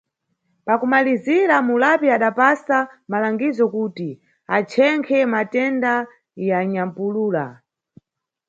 Pakumalizira, 0.65 1.55
mulapi 1.67 2.07
adapasa 2.17 2.77
malangizo 3.11 3.65
kuti 3.73 4.09
achenkhe 4.55 5.19
matenda 5.33 5.93
ya 6.49 6.59
nyampulula. 6.71 7.45